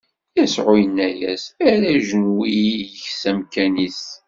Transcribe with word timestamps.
Yasuɛ 0.37 0.73
inna-as: 0.83 1.43
Err 1.67 1.83
ajenwi-ik 1.95 3.01
s 3.19 3.23
amkan-is. 3.29 4.03